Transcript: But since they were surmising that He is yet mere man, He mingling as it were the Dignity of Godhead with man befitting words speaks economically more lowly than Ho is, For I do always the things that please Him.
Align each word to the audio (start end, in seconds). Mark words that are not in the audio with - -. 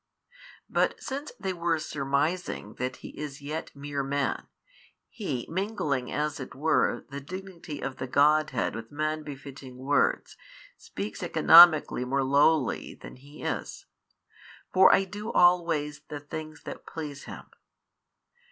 But 0.67 0.99
since 0.99 1.31
they 1.39 1.53
were 1.53 1.77
surmising 1.77 2.73
that 2.79 2.95
He 3.05 3.09
is 3.09 3.39
yet 3.39 3.69
mere 3.75 4.01
man, 4.01 4.47
He 5.09 5.45
mingling 5.47 6.11
as 6.11 6.39
it 6.39 6.55
were 6.55 7.05
the 7.11 7.21
Dignity 7.21 7.81
of 7.81 7.97
Godhead 8.11 8.73
with 8.75 8.91
man 8.91 9.21
befitting 9.21 9.77
words 9.77 10.35
speaks 10.75 11.21
economically 11.21 12.03
more 12.03 12.23
lowly 12.23 12.95
than 12.95 13.17
Ho 13.17 13.45
is, 13.59 13.85
For 14.73 14.91
I 14.91 15.03
do 15.03 15.31
always 15.31 16.01
the 16.07 16.19
things 16.19 16.63
that 16.63 16.87
please 16.87 17.25
Him. 17.25 17.51